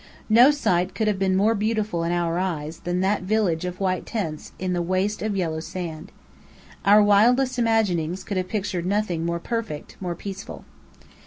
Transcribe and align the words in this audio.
No 0.29 0.49
sight 0.49 0.95
could 0.95 1.07
have 1.07 1.19
been 1.19 1.35
more 1.37 1.53
beautiful 1.53 2.03
in 2.03 2.11
our 2.11 2.39
eyes 2.39 2.79
than 2.79 3.01
that 3.01 3.21
village 3.21 3.65
of 3.65 3.79
white 3.79 4.07
tents 4.07 4.51
in 4.57 4.73
the 4.73 4.81
waste 4.81 5.21
of 5.21 5.35
yellow 5.37 5.59
sand. 5.59 6.11
Our 6.83 7.03
wildest 7.03 7.59
imaginings 7.59 8.23
could 8.23 8.37
have 8.37 8.49
pictured 8.49 8.87
nothing 8.87 9.23
more 9.27 9.39
perfect, 9.39 9.97
more 9.99 10.15
peaceful. 10.15 10.65